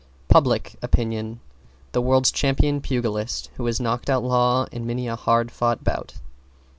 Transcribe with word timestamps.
=PUBLIC 0.29 0.77
OPINION= 0.81 1.41
The 1.91 2.01
world's 2.01 2.31
champion 2.31 2.81
pugilist, 2.81 3.51
who 3.57 3.67
has 3.67 3.79
knocked 3.79 4.09
out 4.09 4.23
Law 4.23 4.65
in 4.71 4.87
many 4.87 5.07
a 5.07 5.15
hard 5.15 5.51
fought 5.51 5.83
bout. 5.83 6.15